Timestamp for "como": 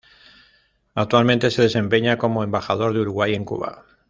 2.17-2.43